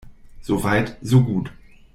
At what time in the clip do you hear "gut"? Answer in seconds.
1.21-1.51